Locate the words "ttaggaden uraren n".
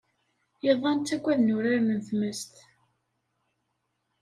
0.99-1.99